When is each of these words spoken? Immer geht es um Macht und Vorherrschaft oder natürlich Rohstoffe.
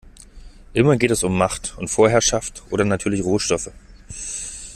Immer 0.73 0.97
geht 0.97 1.11
es 1.11 1.23
um 1.23 1.37
Macht 1.37 1.77
und 1.77 1.87
Vorherrschaft 1.89 2.63
oder 2.71 2.83
natürlich 2.85 3.23
Rohstoffe. 3.23 3.69